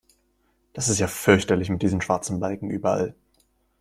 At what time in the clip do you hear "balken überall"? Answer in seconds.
2.39-3.13